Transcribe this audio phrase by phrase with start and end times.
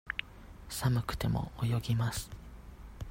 [0.67, 2.31] 寒くても、泳ぎます。